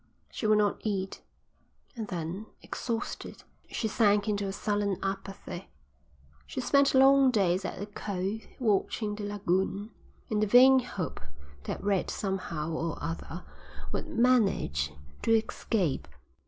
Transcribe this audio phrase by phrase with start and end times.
[0.31, 1.21] She would not eat.
[1.95, 5.69] And then, exhausted, she sank into a sullen apathy.
[6.47, 9.91] She spent long days at the cove, watching the lagoon,
[10.27, 11.19] in the vain hope
[11.65, 13.43] that Red somehow or other
[13.91, 14.91] would manage
[15.21, 16.07] to escape.